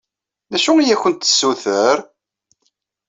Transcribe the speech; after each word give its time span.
D 0.51 0.53
acu 0.57 0.71
i 0.79 0.93
akent-d-tessuter? 0.95 1.97